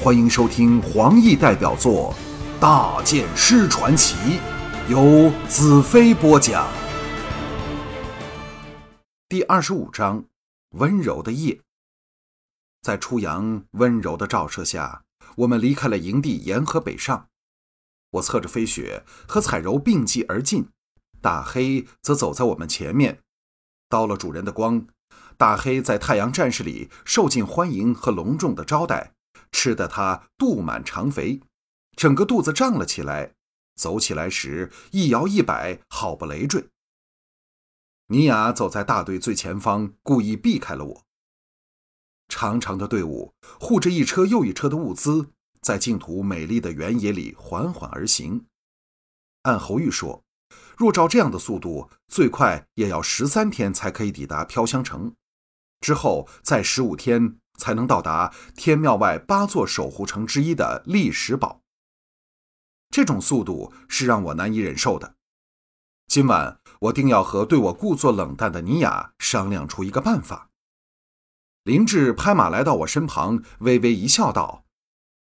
[0.00, 2.14] 欢迎收听黄奕代表作
[2.60, 4.14] 《大剑师传奇》，
[4.88, 6.68] 由子飞播讲。
[9.28, 10.24] 第二十五章：
[10.76, 11.60] 温柔的夜。
[12.80, 15.02] 在初阳温柔的照射下，
[15.34, 17.26] 我们离开了营地，沿河北上。
[18.12, 20.68] 我侧着飞雪和彩柔并继而进，
[21.20, 23.18] 大黑则走在我们前面。
[23.88, 24.86] 到了主人的光，
[25.36, 29.14] 大黑在太阳战士里受尽欢迎和隆重的招待，
[29.52, 31.40] 吃得他肚满肠肥，
[31.96, 33.34] 整个肚子胀了起来，
[33.74, 36.68] 走起来时一摇一摆，好不累赘。
[38.08, 41.04] 尼雅走在大队最前方，故意避开了我。
[42.28, 48.46] 长长的队伍护着一车又一车的物资，在净土美丽的原野里缓缓而行。
[49.42, 50.24] 按侯玉说。
[50.78, 55.12] 若照这样的速度，最快也要十三天才可以抵达飘香城，
[55.80, 61.60] 之后再十五天才能到达天庙外八座守护城之一的历史堡。
[62.90, 65.16] 这种速度是让我难以忍受的。
[66.06, 70.48] 今晚我定要和对我故作冷淡的尼雅商量出一个办法。
[71.64, 74.64] 林志拍马来到我身旁，微微一笑，道：“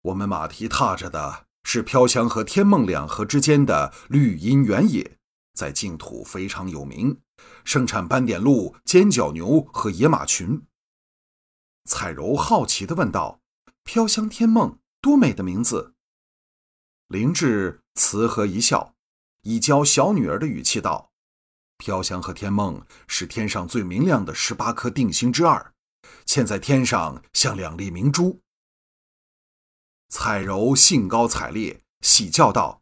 [0.03, 5.17] 我们马蹄踏着的是飘香和天梦两河之间的绿荫原野。”
[5.55, 7.21] 在净土非常有名，
[7.63, 10.61] 盛产斑点鹿、尖角牛和野马群。
[11.85, 13.39] 彩柔好奇地问道
[13.83, 15.93] ：“飘香天梦，多美的名字！”
[17.07, 18.95] 灵智慈和一笑，
[19.43, 21.11] 以教小女儿的语气道
[21.77, 25.73] ：“飘香和天梦是天上最明亮的十八颗定星之二，
[26.25, 28.41] 嵌在天上像两粒明珠。”
[30.09, 32.81] 彩柔兴高采烈，喜叫道。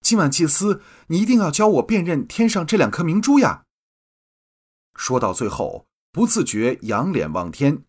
[0.00, 3.64] 今晚祭司，你一定要教我辨认天上这两颗明珠呀！
[4.94, 7.84] 说到最后，不自觉仰脸望天，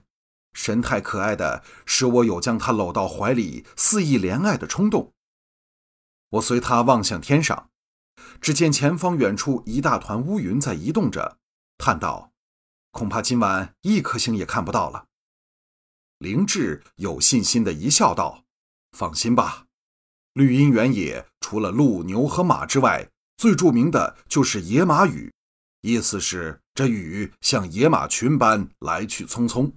[0.54, 5.12] 神态可爱的使我有将他搂到怀里肆意怜爱的冲动。
[6.30, 7.70] 我随他望向天上，
[8.40, 11.38] 只见前方远处一大团乌云在移动着，
[11.78, 12.32] 叹道
[12.92, 15.06] ：“恐怕今晚一颗星也看不到了。”
[16.20, 18.46] 灵智有信心的一笑道
[18.98, 19.66] ：“放心吧。”
[20.34, 25.32] 绿荫原野除了鹿、牛和马之外，最著名的就是野马雨，
[25.82, 29.72] 意思是这雨像野马群般来去匆匆。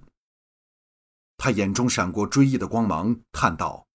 [1.47, 3.87] 他眼中闪过追忆的光芒，叹道：“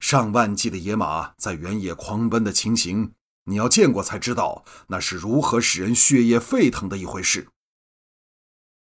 [0.00, 3.12] 上万计的野马在原野狂奔的情形，
[3.44, 7.46] 你要见过才知道，那是如何使人血液沸腾的一回事。”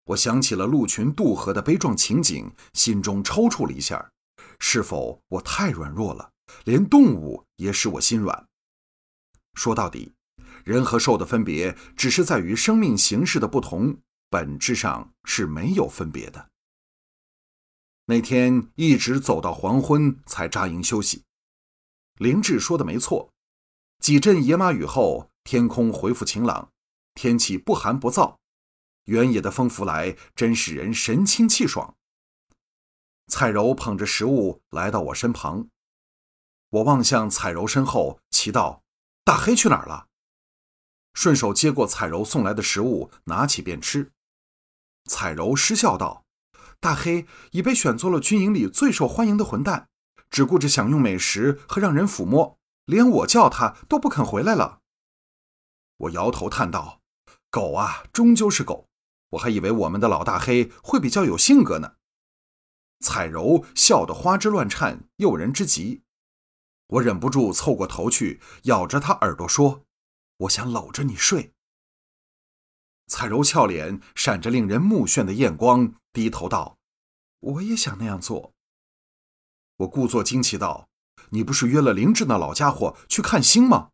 [0.04, 4.10] 我想起了鹿群渡河的悲壮情景，心中抽搐了一下。
[4.58, 6.32] 是否我太软弱了？
[6.64, 8.46] 连动物也使我心软。
[9.54, 10.12] 说到底，
[10.64, 13.96] 人和兽的分别只是在于生命形式的不同，
[14.28, 16.50] 本质上是没有分别的。
[18.10, 21.22] 那天一直走到黄昏才扎营休息。
[22.16, 23.30] 灵智说的没错，
[24.00, 26.72] 几阵野马雨后，天空恢复晴朗，
[27.14, 28.38] 天气不寒不燥，
[29.04, 31.94] 原野的风拂来，真使人神清气爽。
[33.28, 35.68] 彩柔捧着食物来到我身旁。
[36.70, 38.82] 我望向彩柔身后，奇道
[39.24, 40.08] ：“大黑去哪儿了？”
[41.14, 44.10] 顺手接过彩柔送来的食物，拿起便吃。
[45.04, 46.24] 彩柔失笑道
[46.80, 49.88] ：“大黑已被选做了军营里最受欢迎的混蛋，
[50.30, 54.80] 只顾着享用美食和让人抚摸，连我叫他都不肯回来了。”
[55.98, 57.02] 我摇头叹道
[57.50, 58.88] ：“狗啊，终究是狗。
[59.30, 61.92] 我还以为我们的老大黑会比较有性格呢。”
[63.00, 66.02] 彩柔笑得花枝乱颤，诱人之极。
[66.86, 69.84] 我忍不住凑过头去，咬着他耳朵说
[70.38, 71.52] ：“我想搂着你睡。”
[73.10, 76.78] 彩柔俏脸闪着令人目眩的艳光，低头道
[77.40, 78.54] ：“我也想那样做。”
[79.78, 80.88] 我故作惊奇道
[81.30, 83.90] ：“你不是约了灵智那老家伙去看星吗？”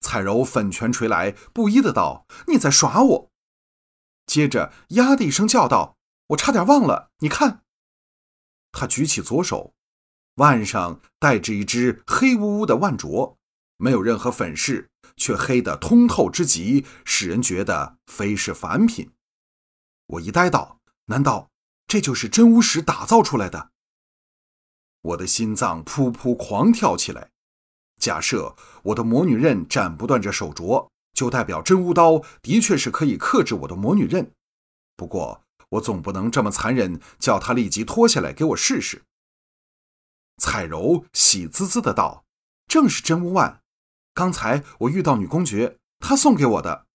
[0.00, 3.30] 彩柔粉拳捶来，不依的道：“你在耍我！”
[4.24, 5.98] 接着呀的一声叫道
[6.28, 7.62] ：“我差点忘了，你看。”
[8.72, 9.74] 他举起左手。
[10.36, 13.37] 腕上戴着一只黑乌乌的腕镯，
[13.78, 19.10] 没有任何粉饰，却黑得通透之极，使人觉得非是凡品。
[20.06, 21.50] 我一呆道：“难道
[21.86, 23.70] 这就是真巫石打造出来的？”
[25.00, 27.30] 我的心脏噗噗狂跳起来。
[28.00, 34.32] 假设我的魔女刃斩不断这手镯，就代表真巫刀的确是可以克制我的魔女刃。
[34.96, 39.02] 不过，我总不能这么残忍，叫他立即脱下来给我试试。
[40.36, 42.24] 彩柔喜滋滋的道
[42.66, 43.57] ：“正是真乌腕，
[44.18, 46.86] 刚才我遇到女公爵，她送给我的，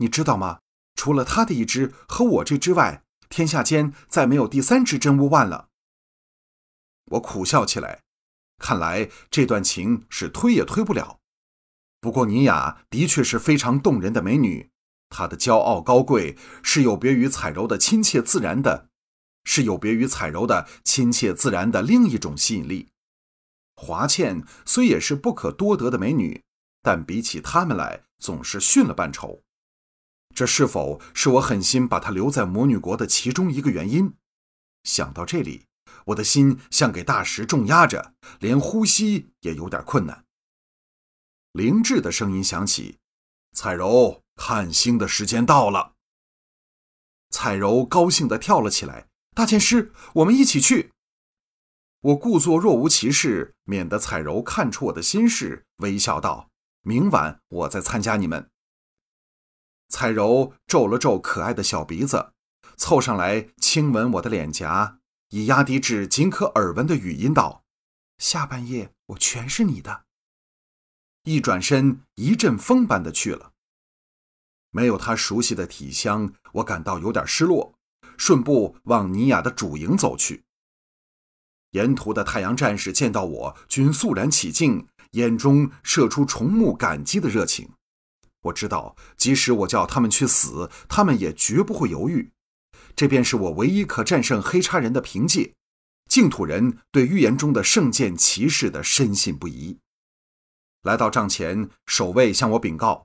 [0.00, 0.60] 你知道吗？
[0.96, 5.68] 除了她的一只和我这只外，天下间再没有第三只真乌万了。”
[7.12, 8.02] 我苦笑起来，
[8.58, 11.20] 看来这段情是推也推不了。
[12.02, 14.68] 不过尼雅的确是非常动人的美女，
[15.08, 18.90] 她的骄傲高贵是有别于彩柔的亲切自然的，
[19.44, 22.90] 是有别于彩柔的亲切自然的另一种吸引力。
[23.74, 26.42] 华倩虽也是不可多得的美女，
[26.82, 29.42] 但比起他们来，总是逊了半筹。
[30.34, 34.14] 这是否是我狠心把她留在魔女国的其中一个原因？
[34.84, 35.66] 想到这里，
[36.06, 40.24] 我的心像给大石重压着，连呼吸也有点困难。
[41.52, 42.98] 灵智的声音响起
[43.52, 45.94] ：“彩柔，看星的时间到了。”
[47.30, 50.92] 彩柔高兴地跳了起来：“大剑师，我们一起去！”
[52.00, 56.48] 我故作若无其事，免得彩柔看出我的心事，微笑道
[56.88, 58.50] ：“明晚我再参加你们。”
[59.90, 62.32] 彩柔皱了皱可爱的小鼻子。
[62.78, 65.00] 凑上来亲吻我的脸颊，
[65.30, 67.64] 以压低至仅可耳闻的语音道
[68.18, 70.04] ：“下半夜我全是你的。”
[71.24, 73.52] 一转身，一阵风般的去了。
[74.70, 77.74] 没有他熟悉的体香，我感到有点失落，
[78.16, 80.44] 顺步往尼雅的主营走去。
[81.72, 87.70] 沿途的太阳战士见到我，均肃然起敬，眼中射出崇慕感激的热情。
[88.42, 92.30] 我知道，即使我叫他们去死，他们也绝不会犹豫。
[92.94, 95.54] 这便是我唯一可战胜黑叉人的凭借。
[96.08, 99.78] 净土人对预言中的圣剑骑士的深信不疑。
[100.82, 103.04] 来到帐前，守卫向我禀告：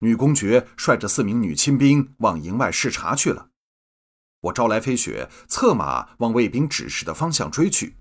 [0.00, 3.48] 女公爵率着四名女亲兵往营外视察去了。
[4.40, 7.96] 我招来飞雪，策马往卫兵指示的方向追去。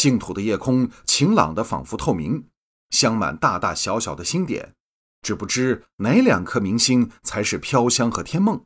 [0.00, 2.48] 净土的夜空晴朗的仿佛透明，
[2.88, 4.74] 镶满大大小小的星点，
[5.20, 8.64] 只不知哪两颗明星才是飘香和天梦。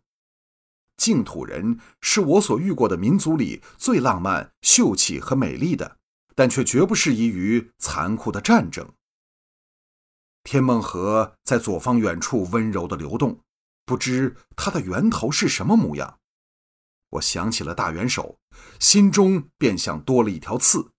[0.96, 5.96] 净土人是我所遇过的民族里最浪漫、秀气和美丽的，
[6.36, 8.92] 但却绝不适宜于残酷的战争。
[10.44, 13.40] 天梦河在左方远处温柔的流动，
[13.84, 16.20] 不知它的源头是什么模样。
[17.10, 18.38] 我想起了大元首，
[18.78, 20.92] 心中便像多了一条刺。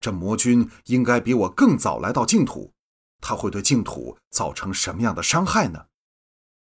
[0.00, 2.72] 这魔君应该比我更早来到净土，
[3.20, 5.86] 他会对净土造成什么样的伤害呢？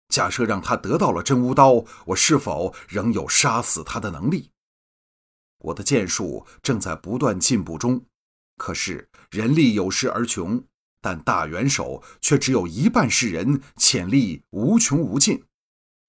[0.08, 4.50] 假设让他得到了真无刀，我是否仍有杀死他的能力？
[5.58, 8.04] 我的剑术正在不断进步中，
[8.56, 10.62] 可是人力有时而穷，
[11.00, 15.44] 但大元首却只有一半是人，潜力无穷无尽。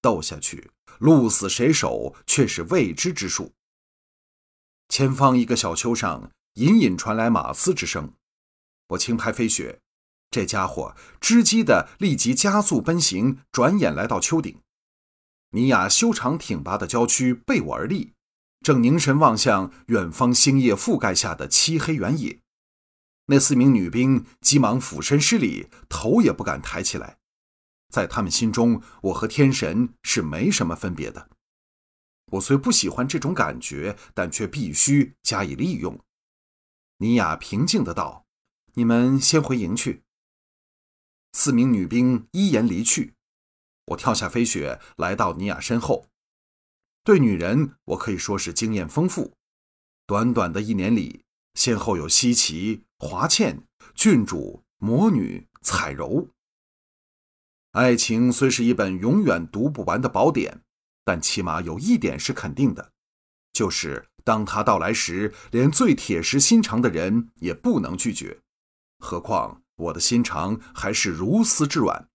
[0.01, 0.69] 斗下去，
[0.99, 3.53] 鹿死谁手却是未知之数。
[4.89, 8.13] 前方一个小丘上，隐隐传来马嘶之声，
[8.89, 9.81] 我轻拍飞雪。
[10.31, 14.61] 这家伙知机的立即加速奔行，转眼来到丘顶。
[15.51, 18.13] 尼雅修长挺拔的娇躯背我而立，
[18.61, 22.39] 正凝神望向远方星夜覆盖下的漆黑原野。
[23.25, 27.17] 那四名女兵急忙俯身施礼，头也不敢抬起来。
[27.89, 31.29] 在他们心中，我和天神是没什么分别的。
[32.31, 35.99] 我虽不喜欢这种感觉，但却必须加以利用。
[36.97, 38.25] 尼雅平静的道
[38.75, 40.03] ：“你们先回营去。”
[41.33, 43.15] 四名女兵依言离去，
[43.87, 46.07] 我跳下飞雪，来到尼雅身后。
[47.03, 49.33] 对女人，我可以说是经验丰富。
[50.07, 56.29] 短短的一年里，先后有西岐、华倩、郡主、魔女、彩柔。
[57.71, 60.61] 爱情虽是一本永远读不完的宝典，
[61.03, 62.93] 但起码有一点是肯定的，
[63.51, 68.41] 就是当他到来时，连最铁石心肠的人也不能拒绝。
[68.99, 69.61] 何况……
[69.77, 72.07] 我的心肠还是如丝之软。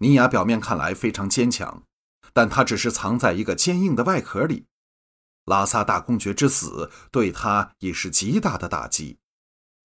[0.00, 1.84] 尼雅表面看来非常坚强，
[2.34, 4.66] 但她只是藏在一个坚硬的外壳里。
[5.46, 9.16] 拉萨大公爵之死对她已是极大的打击。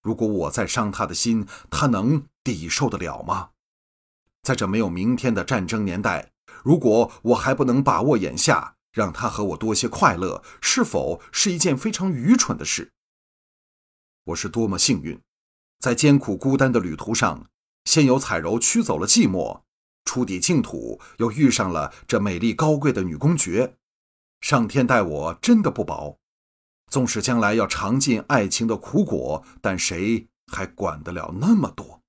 [0.02, 3.52] 如果我再伤她的心，她能抵受得了吗？
[4.42, 6.34] 在这没有明天的战争年代，
[6.64, 12.92] 如果我还不能把握眼下，让他和我多些快乐，是否是一件非常愚蠢的事？
[14.26, 15.20] 我是多么幸运！
[15.80, 17.50] 在艰苦孤单的旅途上，
[17.86, 19.62] 先有彩柔驱走了寂寞，
[20.06, 23.76] 出抵净土，又遇上了这美丽高贵的女公爵。
[24.42, 26.18] 上天待我真的不薄，
[26.90, 32.02] 纵使将来要尝尽爱情的苦果，但谁还管得了那么多？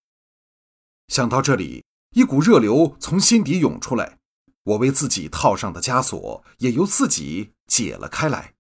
[1.09, 4.20] 想到这里，一股热流从心底涌出来，
[4.65, 8.55] 我为自己套上的枷锁也由自己解了开来。